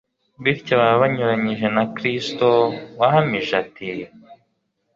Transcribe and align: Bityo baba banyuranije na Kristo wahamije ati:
Bityo 0.43 0.73
baba 0.79 1.01
banyuranije 1.03 1.67
na 1.75 1.83
Kristo 1.95 2.47
wahamije 2.99 3.53
ati: 3.63 3.87